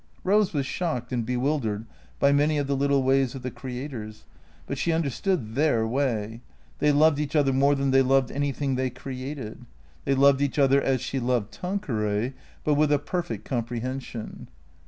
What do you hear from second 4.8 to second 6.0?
understood their